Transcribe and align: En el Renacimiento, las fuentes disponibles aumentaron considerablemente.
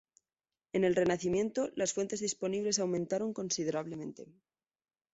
En 0.73 0.83
el 0.83 0.95
Renacimiento, 0.95 1.69
las 1.75 1.93
fuentes 1.93 2.21
disponibles 2.21 2.79
aumentaron 2.79 3.35
considerablemente. 3.35 4.25